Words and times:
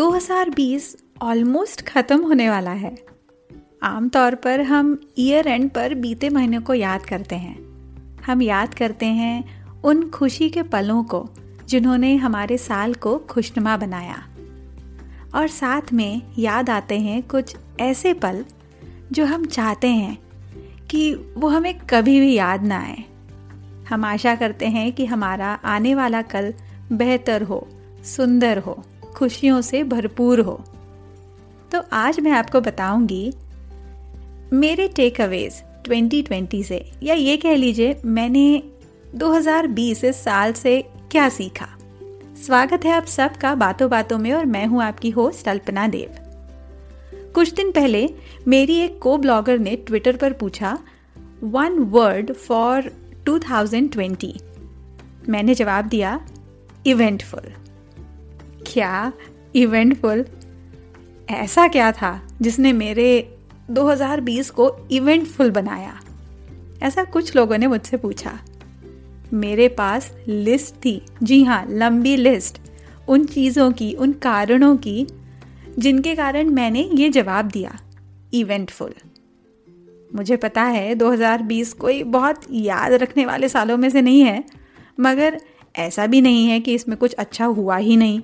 2020 0.00 0.96
almost 1.22 1.82
ख़त्म 1.82 2.24
होने 2.24 2.50
वाला 2.50 2.70
है। 2.70 2.96
आमतौर 3.82 4.34
पर 4.34 4.60
हम 4.60 5.00
ईयर 5.18 5.48
एंड 5.48 5.70
पर 5.70 5.94
बीते 5.94 6.28
महीने 6.28 6.58
को 6.58 6.74
याद 6.74 7.02
करते 7.02 7.36
हैं। 7.36 7.56
हम 8.22 8.42
याद 8.42 8.74
करते 8.74 9.06
हैं 9.06 9.64
उन 9.82 10.10
खुशी 10.10 10.50
के 10.50 10.62
पलों 10.62 11.04
को 11.04 11.28
जिन्होंने 11.68 12.16
हमारे 12.16 12.58
साल 12.58 12.94
को 12.94 13.18
खुशनुमा 13.18 13.76
बनाया। 13.76 14.28
और 15.34 15.48
साथ 15.48 15.92
में 15.92 16.22
याद 16.38 16.70
आते 16.70 16.98
हैं 16.98 17.22
कुछ 17.22 17.56
ऐसे 17.80 18.14
पल 18.14 18.44
जो 19.12 19.24
हम 19.24 19.44
चाहते 19.44 19.88
हैं 19.88 20.18
कि 20.90 21.14
वो 21.14 21.48
हमें 21.48 21.78
कभी 21.78 22.20
भी 22.20 22.34
याद 22.34 22.62
ना 22.62 22.80
आए। 22.80 23.04
हम 23.88 24.04
आशा 24.04 24.34
करते 24.34 24.66
हैं 24.66 24.92
कि 24.92 25.06
हमारा 25.06 25.48
आने 25.64 25.94
वाला 25.94 26.22
कल 26.22 26.54
बेहतर 26.92 27.42
हो, 27.42 27.68
सुंदर 28.04 28.58
हो। 28.58 28.84
खुशियों 29.16 29.60
से 29.60 29.82
भरपूर 29.84 30.40
हो। 30.40 30.64
तो 31.72 31.82
आज 31.92 32.20
मैं 32.20 32.32
आपको 32.32 32.60
बताऊँगी, 32.60 33.32
मेरे 34.52 34.88
टेक 34.88 35.20
अवेज 35.20 35.62
2020 35.88 36.62
से, 36.62 36.92
या 37.02 37.14
ये 37.14 37.36
कह 37.36 37.54
लीजिए, 37.54 38.00
मैंने 38.04 38.62
2020 39.14 40.04
इस 40.04 40.16
साल 40.16 40.52
से 40.52 40.84
क्या 41.10 41.28
सीखा। 41.28 41.68
स्वागत 42.46 42.84
है 42.84 42.92
आप 42.92 43.04
सबका 43.04 43.54
बातों 43.54 43.90
बातों 43.90 44.18
में 44.18 44.32
और 44.32 44.44
मैं 44.44 44.66
हूँ 44.66 44.82
आपकी 44.82 45.10
होस्ट 45.10 45.48
अल्पना 45.48 45.86
देव। 45.88 46.14
कुछ 47.34 47.54
दिन 47.54 47.70
पहले 47.70 48.08
मेरी 48.48 48.76
एक 48.76 48.98
को 48.98 49.16
ब्लॉगर 49.18 49.58
ने 49.58 49.76
ट्विटर 49.76 50.16
पर 50.16 50.32
पूछा 50.32 50.78
वन 51.42 51.78
वर्ड 51.78 52.32
फॉर 52.32 52.90
2020 53.26 54.32
मैंने 55.28 55.54
जवाब 55.54 55.84
दिया 55.84 56.20
इवेंटफुल 56.86 57.52
क्या 58.70 59.12
इवेंटफुल 59.54 60.24
ऐसा 61.30 61.68
क्या 61.68 61.92
था 61.92 62.28
जिसने 62.42 62.72
मेरे 62.72 63.38
2020 63.70 64.50
को 64.50 64.88
इवेंटफुल 64.90 65.50
बनाया? 65.50 66.00
ऐसा 66.82 67.04
कुछ 67.04 67.36
लोगों 67.36 67.58
ने 67.58 67.66
मुझसे 67.66 67.96
पूछा। 67.96 68.38
मेरे 69.32 69.68
पास 69.68 70.12
लिस्ट 70.28 70.74
थी। 70.74 71.02
जी 71.22 71.44
हाँ 71.44 71.66
लंबी 71.70 72.16
लिस्ट 72.16 72.58
उन 73.08 73.24
चीज़ों 73.24 73.72
की, 73.72 73.92
उन 73.92 74.12
कारणों 74.12 74.76
की, 74.76 75.06
जिनके 75.78 76.14
कारण 76.14 76.48
मैंने 76.48 76.90
ये 76.94 77.08
जवाब 77.08 77.48
दिया 77.48 77.78
इवेंटफुल 78.34 78.94
मुझे 80.14 80.36
पता 80.36 80.62
है 80.62 80.94
2020 80.94 81.72
कोई 81.72 82.02
बहुत 82.02 82.40
याद 82.50 82.92
रखने 82.92 83.26
वाले 83.26 83.48
सालों 83.48 83.76
में 83.76 83.90
से 83.90 84.02
नहीं 84.02 84.20
है, 84.20 84.44
मगर 85.00 85.40
ऐसा 85.76 86.06
भी 86.06 86.20
नहीं 86.20 86.46
है 86.46 86.60
कि 86.60 86.74
इसमें 86.74 86.98
कुछ 86.98 87.12
अच्छा 87.12 87.44
हुआ 87.44 87.76
ही 87.76 87.96
नहीं। 87.96 88.20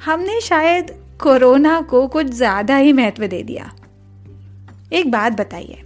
हमने 0.00 0.40
शायद 0.40 0.90
कोरोना 1.20 1.80
को 1.80 2.06
कुछ 2.08 2.26
ज़्यादा 2.26 2.76
ही 2.76 2.92
महत्व 2.92 3.26
दे 3.26 3.42
दिया। 3.42 3.70
एक 4.92 5.10
बात 5.10 5.32
बताइए, 5.32 5.82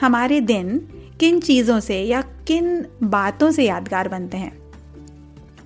हमारे 0.00 0.40
दिन 0.40 0.78
किन 1.20 1.40
चीज़ों 1.40 1.78
से 1.80 2.00
या 2.02 2.20
किन 2.46 2.86
बातों 3.02 3.50
से 3.50 3.64
यादगार 3.64 4.08
बनते 4.08 4.36
हैं? 4.36 4.56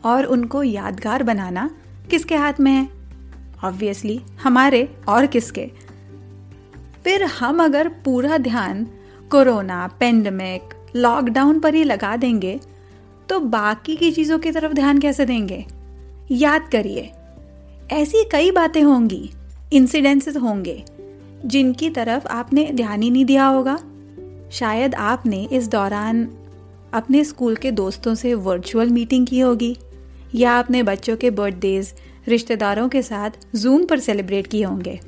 और 0.04 0.24
उनको 0.24 0.62
यादगार 0.62 1.22
बनाना 1.22 1.68
किसके 2.10 2.36
हाथ 2.36 2.60
में 2.60 2.70
है? 2.72 2.88
ऑब्वियसली 3.64 4.20
हमारे 4.42 4.88
और 5.08 5.26
किसके? 5.26 5.70
फिर 7.04 7.22
हम 7.22 7.64
अगर 7.64 7.88
पूरा 8.04 8.38
ध्यान 8.38 8.86
कोरोना 9.30 9.86
पेंडेमिक 10.00 10.74
लॉकडाउन 10.96 11.60
पर 11.60 11.74
ही 11.74 11.84
लगा 11.84 12.16
देंगे 12.16 12.58
तो 13.28 13.38
बाकी 13.40 13.96
की 13.96 14.10
चीज़ों 14.12 14.38
की 14.38 14.50
तरफ़ 14.50 14.72
ध्यान 14.72 14.98
कैसे 14.98 15.26
देंगे? 15.26 15.64
याद 16.30 16.68
करिए 16.72 17.10
ऐसी 17.92 18.24
कई 18.32 18.50
बातें 18.50 18.82
होंगी 18.82 19.30
इंसिडेंसेस 19.72 20.36
होंगे, 20.36 20.84
जिनकी 21.46 21.90
तरफ़ 21.90 22.26
आपने 22.26 22.70
ध्यान 22.72 23.02
ही 23.02 23.10
नहीं 23.10 23.24
दिया 23.24 23.46
होगा। 23.46 23.78
शायद 24.52 24.94
आपने 24.94 25.48
इस 25.52 25.68
दौरान 25.68 26.28
अपने 26.92 27.24
स्कूल 27.24 27.56
के 27.56 27.70
दोस्तों 27.70 28.14
से 28.14 28.34
वर्चुअल 28.34 28.88
मीटिंग 28.88 29.26
की 29.26 29.40
होगी, 29.40 29.76
या 30.34 30.58
अपने 30.58 30.82
बच्चों 30.82 31.16
के 31.16 31.30
बर्थडेज 31.30 31.94
रिश्तेदारों 32.28 32.88
के 32.88 33.02
साथ 33.02 33.30
जूम 33.56 33.84
पर 33.84 33.98
सेलिब्रेट 33.98 34.46
किए 34.46 34.64
होंगे, 34.64 35.00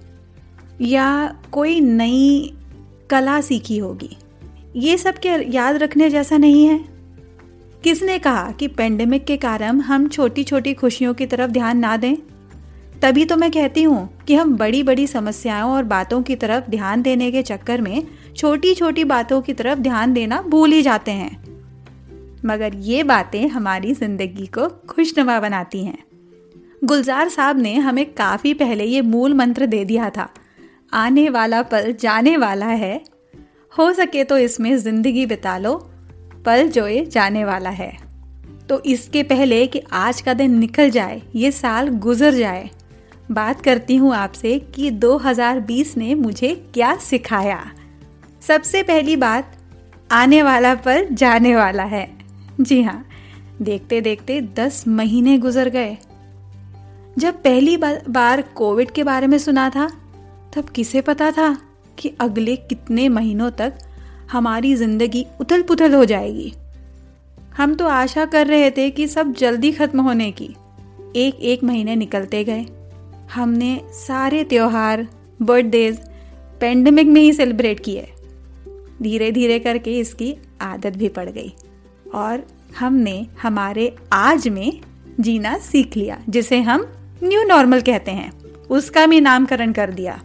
या 0.81 1.37
कोई 1.53 1.81
नई 1.81 2.55
कला 3.11 3.41
सीखी 3.41 3.79
होगी। 3.79 4.17
ये 4.77 4.97
सब 4.99 5.15
क्या 5.15 5.37
याद 5.49 5.77
रखने 5.77 6.11
जैसा 6.11 6.37
नहीं 6.37 6.67
है? 6.67 6.84
किसने 7.84 8.19
कहा 8.19 8.50
कि 8.50 8.69
पेंडेमिक 8.69 9.25
के 9.25 9.37
कारण 9.37 9.81
हम 9.81 10.09
छोटी 10.09 10.45
छोटी 10.45 10.75
खुशियों 10.75 11.15
की 11.15 11.27
तरफ़ 11.27 11.50
ध्यान 11.50 11.79
ना 11.79 11.97
दें? 11.97 12.17
तभी 13.03 13.25
तो 13.25 13.37
मैं 13.37 13.51
कहती 13.51 13.83
हूँ 13.83 14.09
कि 14.27 14.34
हम 14.34 14.57
बड़ी 14.57 14.83
बड़ी 14.83 15.07
समस्याओं 15.07 15.73
और 15.73 15.84
बातों 15.84 16.23
की 16.23 16.37
तरफ़ 16.37 16.71
ध्यान 16.71 17.03
देने 17.03 17.31
के 17.33 17.43
चक्कर 17.43 17.81
में 17.81 18.07
छोटी 18.37 18.75
छोटी 18.75 19.05
बातों 19.05 19.41
की 19.41 19.53
तरफ़ 19.53 19.79
ध्यान 19.79 20.12
देना 20.12 20.41
भूल 20.43 20.73
ही 20.73 20.83
जाते 20.83 21.11
हैं। 21.11 21.31
मगर 22.45 22.75
ये 22.75 23.03
बातें 23.03 23.47
हमारी 23.49 23.93
ज़िंदगी 23.95 24.47
को 24.49 24.69
खुशनुमा 24.89 25.39
बनाती 25.41 25.85
हैं। 25.85 25.99
गुलजार 26.85 27.29
साहब 27.29 27.59
ने 27.59 27.75
हमें 27.75 28.05
काफ़ी 28.15 28.55
पहले 28.55 28.85
ये 28.85 29.01
मूल 29.03 29.35
मंत्र 29.35 29.67
दे 29.67 29.85
दिया 29.85 30.11
था, 30.11 30.29
आने 30.93 31.29
वाला 31.29 31.62
पल 31.65 31.93
जाने 32.01 32.37
वाला 32.37 32.67
है। 32.67 33.01
हो 33.73 33.93
सके 33.93 34.25
तो 34.25 34.39
इसमें 34.39 34.77
ज़िंदगी 34.77 35.27
बिता 35.27 35.56
लो, 35.59 35.75
पल 36.47 36.69
जो 36.69 36.87
ये 36.89 37.05
जाने 37.06 37.45
वाला 37.45 37.71
है। 37.73 37.93
तो 38.69 38.81
इसके 38.85 39.23
पहले 39.25 39.67
कि 39.67 39.83
आज 39.93 40.21
का 40.21 40.35
दिन 40.35 40.59
निकल 40.59 40.91
जाए, 40.91 41.21
ये 41.35 41.51
साल 41.53 41.89
गुजर 41.89 42.35
जाए 42.35 42.69
बात 43.32 43.60
करती 43.60 43.97
हूँ 43.97 44.14
आपसे 44.14 44.59
कि 44.59 44.91
2020 44.91 45.97
ने 45.97 46.14
मुझे 46.14 46.70
क्या 46.75 46.97
सिखाया। 46.97 47.72
सबसे 48.41 48.82
पहली 48.82 49.16
बात, 49.16 49.56
आने 50.12 50.42
वाला 50.42 50.75
पर 50.75 51.09
जाने 51.12 51.56
वाला 51.56 51.82
है। 51.82 52.19
जी 52.60 52.82
हाँ 52.82 53.04
देखते 53.62 54.00
देखते 54.00 54.41
दस 54.41 54.84
महीने 54.88 55.38
गुजर 55.38 55.69
गए। 55.69 55.97
जब 57.19 57.42
पहली 57.42 57.76
बार 58.09 58.42
कोविड 58.42 58.91
के 58.91 59.04
बारे 59.04 59.26
में 59.26 59.38
सुना 59.38 59.70
था, 59.70 59.88
तब 60.54 60.64
किसे 60.64 61.00
पता 61.00 61.31
था 61.31 61.56
कि 61.98 62.12
अगले 62.20 62.56
कितने 62.56 63.08
महीनों 63.08 63.50
तक 63.50 63.78
हमारी 64.32 64.75
ज़िंदगी 64.75 65.26
उथल 65.41 65.62
पुथल 65.62 65.94
हो 65.94 66.04
जाएगी। 66.04 66.53
हम 67.56 67.75
तो 67.75 67.87
आशा 67.87 68.25
कर 68.25 68.47
रहे 68.47 68.70
थे 68.70 68.91
कि 68.91 69.08
सब 69.08 69.32
जल्दी 69.32 69.72
खत्म 69.72 70.00
होने 70.00 70.31
की। 70.31 70.54
एक 71.16 71.34
एक 71.34 71.64
महीने 71.64 71.97
निकलते 71.97 72.44
गए। 72.44 72.66
हमने 73.34 73.81
सारे 73.92 74.44
त्योहार 74.44 75.09
बर्थडेज 75.42 76.00
पेंडेमिक 76.60 77.06
में 77.06 77.20
ही 77.20 77.32
सेलिब्रेट 77.32 77.81
किए। 77.81 78.09
धीरे 79.03 79.31
धीरे 79.31 79.59
करके 79.59 79.98
इसकी 79.98 80.37
आदत 80.60 80.91
भी 80.91 81.09
पड़ 81.09 81.31
गई। 81.31 81.53
और 82.14 82.47
हमने 82.78 83.26
हमारे 83.42 83.97
आज 84.12 84.48
में 84.48 84.81
जीना 85.20 85.59
सीख 85.59 85.97
लिया, 85.97 86.20
जिसे 86.28 86.60
हम 86.60 86.88
न्यू 87.25 87.42
नॉर्मल 87.42 87.81
कहते 87.81 88.10
हैं। 88.10 88.32
उसका 88.70 89.06
भी 89.06 89.20
नामकरण 89.20 89.72
कर 89.72 89.91
दिया। 89.91 90.22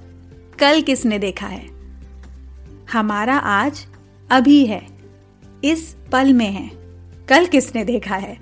कल 0.59 0.81
किसने 0.81 1.19
देखा 1.19 1.47
है? 1.47 1.67
हमारा 2.93 3.37
आज 3.37 3.85
अभी 4.31 4.65
है। 4.65 4.87
इस 5.63 5.95
पल 6.11 6.33
में 6.33 6.51
है। 6.51 6.71
कल 7.27 7.45
किसने 7.45 7.83
देखा 7.83 8.15
है? 8.15 8.37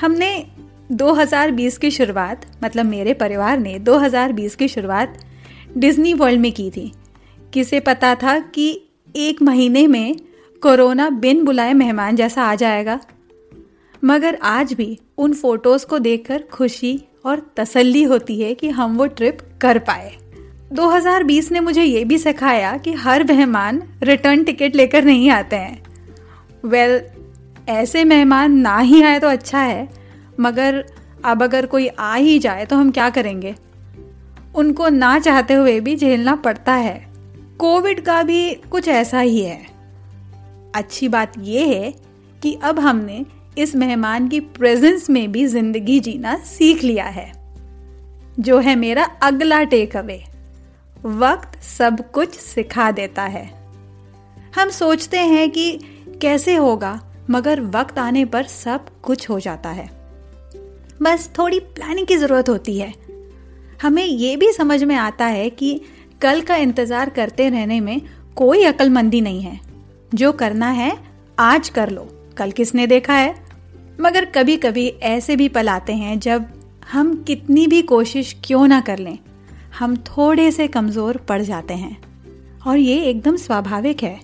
हमने 0.00 0.46
2020 0.92 1.78
की 1.78 1.90
शुरुआत 1.90 2.46
मतलब 2.64 2.86
मेरे 2.86 3.14
परिवार 3.14 3.58
ने 3.58 3.78
2020 3.78 4.56
की 4.56 4.68
शुरुआत 4.68 5.18
डिज्नी 5.76 6.14
वर्ल्ड 6.14 6.40
में 6.40 6.52
की 6.52 6.70
थी। 6.70 6.92
किसे 7.52 7.80
पता 7.80 8.14
था 8.14 8.38
कि 8.38 8.82
एक 9.16 9.42
महीने 9.42 9.86
में 9.86 10.16
कोरोना 10.62 11.10
बिन 11.10 11.44
बुलाए 11.44 11.72
मेहमान 11.72 12.16
जैसा 12.16 12.42
आ 12.42 12.54
जाएगा? 12.54 13.00
मगर 14.04 14.38
आज 14.42 14.72
भी 14.72 14.98
उन 15.18 15.32
फ़ोटोज़ 15.32 15.86
को 15.86 15.98
देखकर 15.98 16.44
खुशी 16.52 17.04
और 17.24 17.52
तसल्ली 17.56 18.02
होती 18.02 18.40
है 18.40 18.54
कि 18.54 18.68
हम 18.68 18.96
वो 18.96 19.06
ट्रिप 19.06 19.38
कर 19.60 19.78
पाए। 19.78 20.16
2020 20.72 21.52
ने 21.52 21.60
मुझे 21.60 21.82
ये 21.82 22.04
भी 22.04 22.18
सिखाया 22.18 22.76
कि 22.76 22.92
हर 22.92 23.24
मेहमान 23.24 23.82
रिटर्न 24.02 24.44
टिकट 24.44 24.76
लेकर 24.76 25.04
नहीं 25.04 25.30
आते 25.30 25.56
हैं। 25.56 25.82
वेल 26.64 27.00
well, 27.00 27.68
ऐसे 27.68 28.04
मेहमान 28.04 28.52
ना 28.52 28.78
ही 28.78 29.02
आए 29.02 29.20
तो 29.20 29.28
अच्छा 29.28 29.60
है 29.60 29.95
मगर 30.40 30.84
अब 31.24 31.42
अगर 31.42 31.66
कोई 31.66 31.88
आ 31.88 32.14
ही 32.14 32.38
जाए 32.38 32.64
तो 32.64 32.76
हम 32.76 32.90
क्या 32.90 33.10
करेंगे? 33.10 33.54
उनको 34.54 34.88
ना 34.88 35.18
चाहते 35.18 35.54
हुए 35.54 35.80
भी 35.80 35.96
झेलना 35.96 36.34
पड़ता 36.36 36.72
है। 36.72 37.06
कोविड 37.58 38.00
का 38.00 38.22
भी 38.22 38.54
कुछ 38.54 38.88
ऐसा 38.88 39.20
ही 39.20 39.40
है। 39.40 39.66
अच्छी 40.74 41.08
बात 41.08 41.32
यह 41.38 41.66
है 41.66 41.94
कि 42.42 42.58
अब 42.62 42.78
हमने 42.78 43.24
इस 43.58 43.74
मेहमान 43.76 44.28
की 44.28 44.40
प्रेजेंस 44.40 45.10
में 45.10 45.32
भी 45.32 45.46
ज़िंदगी 45.46 46.00
जीना 46.00 46.36
सीख 46.36 46.84
लिया 46.84 47.04
है। 47.04 47.32
जो 48.40 48.58
है 48.58 48.76
मेरा 48.76 49.04
अगला 49.22 49.62
टेक 49.62 49.96
अवे 49.96 50.24
वक्त 51.04 51.62
सब 51.62 52.10
कुछ 52.10 52.34
सिखा 52.34 52.90
देता 52.90 53.22
है। 53.22 53.44
हम 54.56 54.70
सोचते 54.70 55.18
हैं 55.18 55.50
कि 55.50 55.78
कैसे 56.22 56.54
होगा, 56.54 57.00
मगर 57.30 57.60
वक्त 57.60 57.98
आने 57.98 58.24
पर 58.24 58.42
सब 58.42 59.00
कुछ 59.02 59.30
हो 59.30 59.40
जाता 59.40 59.70
है। 59.70 59.95
बस 61.02 61.30
थोड़ी 61.38 61.58
प्लानिंग 61.60 62.06
की 62.06 62.16
ज़रूरत 62.16 62.48
होती 62.48 62.78
है। 62.78 62.92
हमें 63.82 64.04
ये 64.04 64.36
भी 64.36 64.52
समझ 64.52 64.82
में 64.84 64.94
आता 64.96 65.26
है 65.26 65.48
कि 65.50 65.80
कल 66.22 66.40
का 66.40 66.56
इंतज़ार 66.56 67.10
करते 67.10 67.48
रहने 67.48 67.80
में 67.80 68.00
कोई 68.36 68.64
अक्लमंदी 68.64 69.20
नहीं 69.20 69.40
है। 69.40 69.60
जो 70.14 70.32
करना 70.32 70.70
है, 70.70 70.96
आज 71.38 71.68
कर 71.68 71.90
लो। 71.90 72.08
कल 72.36 72.50
किसने 72.50 72.86
देखा 72.86 73.14
है? 73.14 73.34
मगर 74.00 74.24
कभी 74.24 74.56
कभी 74.56 74.86
ऐसे 74.88 75.36
भी 75.36 75.48
पल 75.48 75.68
आते 75.68 75.92
हैं 75.92 76.18
जब 76.20 76.44
हम 76.92 77.14
कितनी 77.22 77.66
भी 77.66 77.82
कोशिश 77.82 78.34
क्यों 78.44 78.66
ना 78.68 78.80
कर 78.80 78.98
लें, 78.98 79.18
हम 79.78 79.96
थोड़े 79.96 80.50
से 80.52 80.66
कमज़ोर 80.68 81.16
पड़ 81.18 81.40
जाते 81.42 81.74
हैं। 81.74 81.96
और 82.66 82.76
ये 82.76 82.96
एकदम 83.00 83.36
स्वाभाविक 83.36 84.02
है। 84.02 84.20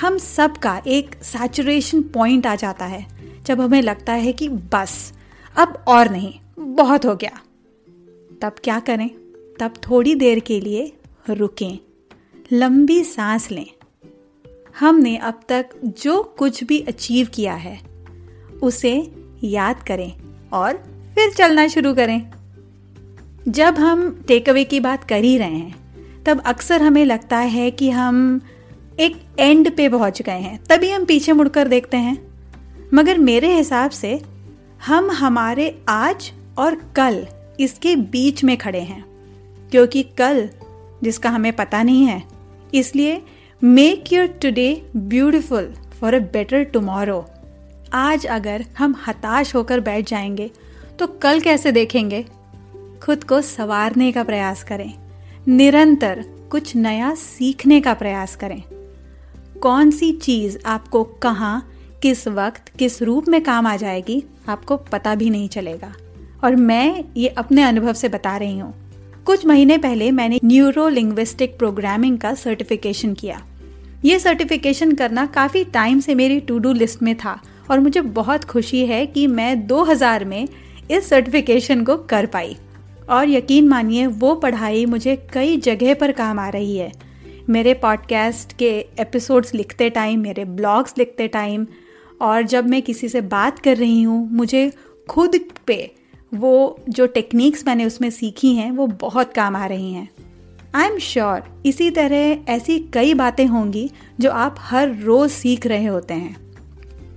हम 0.00 0.18
सबका 0.18 0.80
एक 0.86 1.14
सैचुरेशन 1.22 2.02
पॉइंट 2.02 2.46
आ 2.46 2.54
जाता 2.54 2.84
है, 2.84 3.06
जब 3.46 3.60
हमें 3.60 3.82
लगता 3.82 4.12
है 4.12 4.32
कि 4.32 4.48
बस 4.48 5.12
अब 5.56 5.84
और 5.88 6.10
नहीं, 6.10 6.34
बहुत 6.58 7.06
हो 7.06 7.16
गया। 7.16 7.40
तब 8.42 8.52
क्या 8.64 8.80
करें? 8.80 9.10
तब 9.60 9.74
थोड़ी 9.90 10.14
देर 10.14 10.40
के 10.40 10.60
लिए 10.60 10.92
रुकें, 11.30 11.78
लंबी 12.52 13.04
सांस 13.04 13.50
लें। 13.50 13.66
हमने 14.78 15.16
अब 15.16 15.40
तक 15.48 15.66
जो 15.84 16.22
कुछ 16.22 16.64
भी 16.64 16.80
अचीव 16.80 17.28
किया 17.34 17.54
है, 17.54 17.80
उसे 18.62 19.12
याद 19.44 19.82
करें 19.82 20.12
और 20.52 20.72
फिर 21.14 21.32
चलना 21.32 21.68
शुरू 21.68 21.94
करें। 21.94 22.30
जब 23.48 23.74
हम 23.74 24.24
टेक 24.28 24.48
अवे 24.48 24.64
की 24.64 24.80
बात 24.80 25.04
कर 25.04 25.24
ही 25.24 25.38
रहे 25.38 25.54
हैं, 25.54 25.74
तब 26.24 26.40
अक्सर 26.40 26.82
हमें 26.82 27.04
लगता 27.04 27.38
है 27.38 27.70
कि 27.70 27.90
हम 27.90 28.40
एक 29.00 29.22
एंड 29.38 29.76
पे 29.76 29.88
पहुँच 29.88 30.22
गए 30.22 30.38
हैं, 30.38 30.64
तभी 30.64 30.90
हम 30.90 31.04
पीछे 31.04 31.32
मुड़कर 31.32 31.68
देखते 31.68 31.96
हैं। 31.96 32.34
मगर 32.94 33.18
मेरे 33.18 33.56
हिसाब 33.56 33.90
से 33.90 34.33
हम 34.86 35.10
हमारे 35.10 35.84
आज 35.88 36.32
और 36.58 36.74
कल 36.96 37.26
इसके 37.60 37.96
बीच 37.96 38.44
में 38.44 38.56
खड़े 38.56 38.80
हैं, 38.80 39.04
क्योंकि 39.70 40.02
कल, 40.02 40.48
जिसका 41.02 41.30
हमें 41.30 41.52
पता 41.52 41.82
नहीं 41.82 42.04
है, 42.04 42.22
इसलिए 42.74 43.22
make 43.64 44.12
your 44.12 44.26
today 44.26 44.90
beautiful 44.96 45.74
for 46.00 46.14
a 46.14 46.18
better 46.18 46.64
tomorrow 46.64 47.24
आज 47.92 48.26
अगर 48.26 48.64
हम 48.78 48.96
हताश 49.06 49.54
होकर 49.54 49.80
बैठ 49.80 50.08
जाएँगे 50.08 50.50
तो 50.98 51.06
कल 51.06 51.40
कैसे 51.40 51.72
देखेंगे? 51.72 52.24
खुद 53.02 53.24
को 53.24 53.40
संवारने 53.40 54.12
का 54.12 54.24
प्रयास 54.24 54.64
करें। 54.64 54.94
निरंतर 55.48 56.24
कुछ 56.50 56.76
नया 56.76 57.14
सीखने 57.14 57.80
का 57.80 57.94
प्रयास 57.94 58.36
करें। 58.36 58.62
कौन 59.62 59.90
सी 59.90 60.12
चीज़ 60.12 60.58
आपको 60.66 61.04
कहाँ 61.04 61.73
किस 62.04 62.28
वक्त, 62.28 62.68
किस 62.78 63.02
रूप 63.02 63.28
में 63.28 63.42
काम 63.42 63.66
आ 63.66 63.76
जाएगी, 63.76 64.24
आपको 64.48 64.76
पता 64.76 65.14
भी 65.14 65.30
नहीं 65.30 65.48
चलेगा। 65.48 65.94
और 66.44 66.56
मैं 66.56 67.04
ये 67.16 67.28
अपने 67.28 67.62
अनुभव 67.62 67.92
से 67.92 68.08
बता 68.08 68.36
रही 68.36 68.58
हूँ। 68.58 68.74
कुछ 69.24 69.46
महीने 69.46 69.78
पहले 69.78 70.10
मैंने 70.10 70.40
न्यूरो 70.44 70.88
लिंग्विस्टिक 70.88 71.58
प्रोग्रामिंग 71.58 72.18
का 72.18 72.34
सर्टिफिकेशन 72.34 73.14
किया। 73.14 73.42
ये 74.04 74.18
सर्टिफिकेशन 74.18 74.92
करना 74.92 75.26
काफ़ी 75.26 75.64
टाइम 75.64 76.00
से 76.00 76.14
मेरी 76.14 76.40
टू 76.40 76.58
डू 76.58 76.72
लिस्ट 76.72 77.02
में 77.02 77.16
था 77.16 77.42
और 77.70 77.80
मुझे 77.80 78.00
बहुत 78.00 78.44
खुशी 78.44 78.86
है 78.86 79.06
कि 79.06 79.26
मैं 79.26 79.66
2000 79.66 80.24
में 80.24 80.48
इस 80.90 81.08
सर्टिफिकेशन 81.08 81.84
को 81.84 81.96
कर 81.96 82.26
पाई। 82.26 82.56
और 83.10 83.28
यकीन 83.28 83.68
मानिए, 83.68 84.06
वो 84.06 84.34
पढ़ाई 84.34 84.86
मुझे 84.86 85.28
कई 85.32 85.56
जगह 85.56 85.94
पर 85.94 86.12
काम 86.12 86.38
आ 86.38 86.48
रही 86.48 86.76
है। 86.76 86.92
मेरे 87.48 87.74
पॉडकास्ट 87.74 88.56
के 88.56 88.86
एपिसोड्स 89.00 89.54
लिखते 89.54 89.90
टाइम, 89.90 90.20
मेरे 90.20 90.44
ब्लॉग्स 90.44 90.94
लिखते 90.98 91.28
टाइम 91.28 91.66
और 92.20 92.42
जब 92.42 92.68
मैं 92.68 92.82
किसी 92.82 93.08
से 93.08 93.20
बात 93.20 93.58
कर 93.58 93.76
रही 93.76 94.02
हूँ, 94.02 94.30
मुझे 94.32 94.72
खुद 95.08 95.40
पे 95.66 95.94
वो 96.34 96.80
जो 96.88 97.06
टेक्निक्स 97.06 97.66
मैंने 97.66 97.84
उसमें 97.84 98.10
सीखी 98.10 98.54
हैं, 98.54 98.70
वो 98.70 98.86
बहुत 98.86 99.32
काम 99.32 99.56
आ 99.56 99.66
रही 99.66 99.92
हैं। 99.92 100.08
आई 100.74 100.86
एम 100.86 100.98
श्योर 100.98 101.62
इसी 101.66 101.90
तरह 101.90 102.52
ऐसी 102.52 102.78
कई 102.78 103.14
बातें 103.14 103.46
होंगी 103.46 103.90
जो 104.20 104.30
आप 104.30 104.56
हर 104.58 104.96
रोज़ 104.96 105.32
सीख 105.32 105.66
रहे 105.66 105.86
होते 105.86 106.14
हैं। 106.14 106.36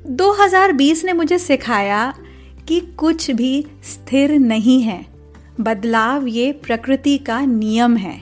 2020 0.08 1.06
ने 1.06 1.14
मुझे 1.14 1.40
सिखाया 1.40 2.14
कि 2.68 2.80
कुछ 2.80 3.32
भी 3.32 3.66
स्थिर 3.84 4.32
नहीं 4.32 4.82
है। 4.82 5.06
बदलाव 5.60 6.28
ये 6.28 6.52
प्रकृति 6.52 7.18
का 7.18 7.42
नियम 7.42 7.98
है। 7.98 8.22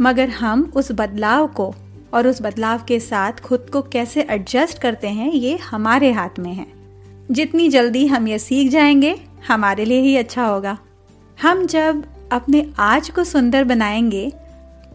मगर 0.00 0.28
हम 0.28 0.72
उस 0.76 0.92
बदलाव 0.92 1.46
को 1.46 1.74
और 2.14 2.28
उस 2.28 2.42
बदलाव 2.42 2.82
के 2.88 3.00
साथ 3.00 3.32
खुद 3.32 3.70
को 3.72 3.82
कैसे 3.82 4.26
एडजस्ट 4.30 4.78
करते 4.78 5.08
हैं, 5.08 5.32
ये 5.32 5.56
हमारे 5.56 6.12
हाथ 6.12 6.38
में 6.38 6.54
है। 6.54 6.66
जितनी 7.30 7.68
जल्दी 7.68 8.06
हम 8.06 8.28
ये 8.28 8.38
सीख 8.38 8.70
जाएँगे, 8.70 9.20
हमारे 9.48 9.84
लिए 9.84 10.00
ही 10.00 10.16
अच्छा 10.16 10.46
होगा। 10.46 10.78
हम 11.42 11.66
जब 11.66 12.04
अपने 12.32 12.72
आज 12.78 13.10
को 13.10 13.24
सुंदर 13.24 13.64
बनाएँगे, 13.64 14.32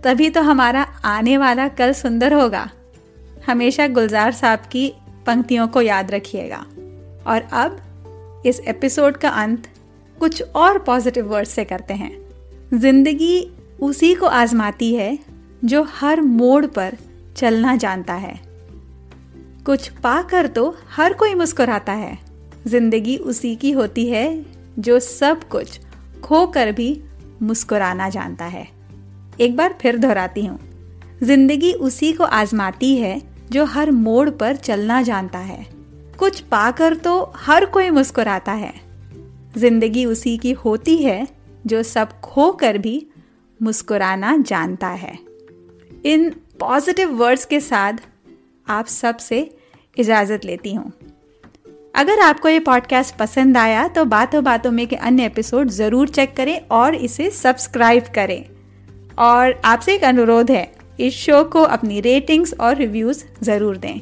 तभी 0.03 0.29
तो 0.29 0.41
हमारा 0.41 0.87
आने 1.05 1.37
वाला 1.37 1.67
कल 1.67 1.93
सुंदर 1.93 2.33
होगा। 2.33 2.69
हमेशा 3.47 3.87
गुलजार 3.87 4.31
साहब 4.31 4.59
की 4.59 4.93
पंक्तियों 5.25 5.67
को 5.67 5.81
याद 5.81 6.11
रखिएगा। 6.11 6.65
और 7.27 7.47
अब, 7.53 7.81
इस 8.45 8.59
एपिसोड 8.59 9.17
का 9.17 9.29
अंत 9.29 9.67
कुछ 10.19 10.43
और 10.55 10.79
पॉजिटिव 10.79 11.27
वर्ड्स 11.27 11.51
से 11.51 11.63
करते 11.63 11.93
हैं। 11.93 12.29
ज़िंदगी 12.73 13.53
उसी 13.81 14.15
को 14.15 14.25
आजमाती 14.25 14.93
है, 14.93 15.19
जो 15.65 15.83
हर 15.83 16.21
मोड़ 16.21 16.65
पर 16.65 16.97
चलना 17.39 17.75
जानता 17.75 18.13
है। 18.13 18.39
कुछ 19.65 19.87
पाकर 20.03 20.47
तो 20.47 20.75
हर 20.89 21.13
कोई 21.13 21.33
मुस्कुराता 21.33 21.93
है। 21.93 22.17
ज़िंदगी 22.67 23.15
उसी 23.17 23.55
की 23.55 23.71
होती 23.71 24.05
है 24.07 24.45
जो 24.79 24.99
सब 24.99 25.43
कुछ 25.43 25.79
खोकर 26.23 26.71
भी 26.71 26.89
मुस्कुराना 27.41 28.09
जानता 28.09 28.45
है। 28.45 28.67
एक 29.39 29.55
बार 29.55 29.77
फिर 29.81 29.97
दोहराती 29.97 30.45
हूँ। 30.45 30.59
ज़िंदगी 31.23 31.71
उसी 31.73 32.11
को 32.13 32.23
आजमाती 32.23 32.95
है 32.95 33.21
जो 33.51 33.65
हर 33.65 33.91
मोड़ 33.91 34.29
पर 34.29 34.55
चलना 34.55 35.01
जानता 35.01 35.39
है। 35.39 35.65
कुछ 36.19 36.39
पाकर 36.41 36.95
तो 36.95 37.31
हर 37.35 37.65
कोई 37.65 37.89
मुस्कुराता 37.89 38.51
है। 38.53 38.73
ज़िंदगी 39.57 40.05
उसी 40.05 40.37
की 40.37 40.51
होती 40.55 40.97
है 40.97 41.27
जो 41.65 41.83
सब 41.83 42.19
खोकर 42.21 42.77
भी 42.77 43.07
मुस्कुराना 43.59 44.37
जानता 44.37 44.87
है। 44.87 45.17
इन 46.05 46.31
पॉजिटिव 46.59 47.11
वर्ड्स 47.15 47.45
के 47.45 47.59
साथ 47.59 47.93
आप 48.67 48.87
सबसे 48.87 49.37
इजाज़त 49.97 50.45
लेती 50.45 50.73
हूँ। 50.73 50.91
अगर 51.95 52.19
आपको 52.19 52.49
ये 52.49 52.59
पॉडकास्ट 52.59 53.15
पसंद 53.15 53.57
आया 53.57 53.87
तो 53.87 54.03
बातों 54.05 54.43
बातों 54.43 54.71
में 54.71 54.85
के 54.87 54.95
अन्य 54.95 55.25
एपिसोड 55.25 55.69
ज़रूर 55.69 56.09
चेक 56.09 56.35
करें 56.35 56.59
और 56.71 56.95
इसे 56.95 57.29
सब्सक्राइब 57.31 58.07
करें। 58.15 58.43
और 59.19 59.59
आपसे 59.65 59.95
एक 59.95 60.03
अनुरोध 60.03 60.51
है, 60.51 60.71
इस 60.99 61.13
शो 61.15 61.43
को 61.43 61.61
अपनी 61.61 62.01
रेटिंग्स 62.01 62.53
और 62.53 62.75
रिव्यूज़ 62.75 63.23
ज़रूर 63.41 63.77
दें। 63.77 63.99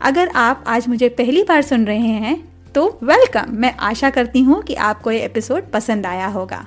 अगर 0.00 0.28
आप 0.36 0.64
आज 0.66 0.88
मुझे 0.88 1.08
पहली 1.10 1.42
बार 1.42 1.62
सुन 1.62 1.86
रहे 1.86 1.98
हैं 1.98 2.36
तो 2.74 2.86
वेलकम 3.02 3.52
मैं 3.52 3.74
आशा 3.82 4.10
करती 4.10 4.40
हूँ 4.40 4.62
कि 4.62 4.74
आपको 4.74 5.10
ये 5.10 5.24
एपिसोड 5.24 5.70
पसंद 5.72 6.06
आया 6.06 6.26
होगा। 6.28 6.64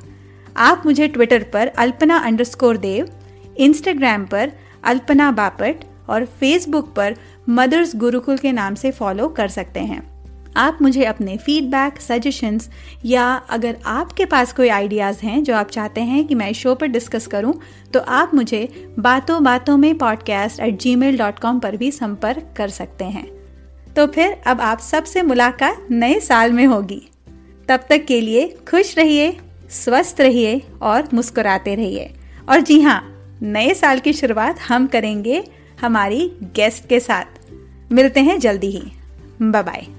आप 0.58 0.84
मुझे 0.86 1.08
ट्विटर 1.08 1.44
पर 1.44 1.68
अल्पना 1.68 2.18
अंडरस्कोर 2.20 2.78
देव 2.78 3.10
इंस्टाग्राम 3.58 4.26
पर 4.26 4.52
अल्पना 4.84 5.32
बापट 5.32 5.76
और 6.10 6.26
फेसबुक 6.26 6.94
पर 6.96 7.16
मदर्स 7.50 7.96
गुरुकुल 7.96 8.38
के 8.38 8.52
नाम 8.52 8.76
से 8.76 8.92
फॉलो 8.92 9.28
कर 9.28 9.48
सकते 9.48 9.80
हैं। 9.80 10.20
आप 10.58 10.78
मुझे 10.82 11.06
अपने 11.06 11.38
फीडबैक 11.38 12.02
सजेशंस 12.02 12.70
या 13.06 13.34
अगर 13.34 13.78
आपके 13.86 14.26
पास 14.26 14.54
कोई 14.54 14.70
आइडियाज़ 14.70 15.20
हैं 15.22 15.44
जो 15.44 15.56
आप 15.56 15.68
चाहते 15.68 16.02
हैं 16.02 16.28
कि 16.28 16.36
मैं 16.36 16.54
शो 16.54 16.76
पर 16.76 16.88
डिस्कस 16.88 17.28
करूँ, 17.28 17.62
तो 17.94 18.00
आप 18.00 18.32
मुझे 18.34 18.94
बातों 19.00 19.44
बातों 19.44 19.78
में 19.78 19.98
podcast 19.98 20.60
at 20.60 20.80
Gmail 20.96 21.18
dot 21.18 21.40
com 21.40 21.60
पर 21.60 21.78
भी 21.78 21.92
संपर्क 21.92 22.54
कर 22.58 22.70
सकते 22.70 23.06
हैं। 23.06 23.28
तो 23.96 24.08
फिर 24.08 24.42
अब 24.48 24.62
आप 24.62 24.80
सबसे 24.80 25.22
मुलाकात 25.22 25.88
नए 25.92 26.20
साल 26.20 26.54
में 26.54 26.66
होगी। 26.66 27.10
तब 27.68 27.80
तक 27.90 28.06
के 28.06 28.22
लिए 28.22 28.58
खुश 28.70 28.98
रहिए 28.98 29.38
स्वस्थ 29.70 30.22
रहिए 30.22 30.62
और 30.82 31.08
मुस्कुराते 31.14 31.76
रहिए। 31.76 32.14
और 32.50 32.62
जी 32.62 32.82
हाँ 32.82 33.19
नए 33.42 33.74
साल 33.74 34.00
की 34.00 34.14
शुरुआत 34.14 34.60
हम 34.60 34.88
करेंगे 34.88 35.44
हमारी 35.82 36.32
गेस्ट 36.42 36.88
के 36.88 37.00
साथ। 37.00 37.26
मिलते 37.92 38.20
हैं 38.20 38.40
जल्दी 38.40 38.68
ही। 38.68 38.92
बाय 39.42 39.99